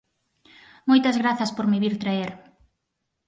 Moitas 0.89 1.19
grazas 1.21 1.51
por 1.55 1.65
me 1.71 1.81
vir 1.83 1.95
traer. 2.03 2.31